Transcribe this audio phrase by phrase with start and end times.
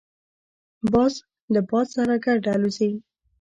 [0.91, 1.13] باز
[1.53, 2.91] له باد سره ګډ الوزي